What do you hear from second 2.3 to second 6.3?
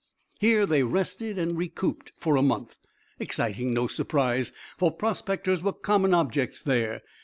a month, exciting no surprise, for prospectors were common